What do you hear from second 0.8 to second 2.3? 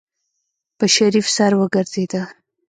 شريف سر وګرځېده.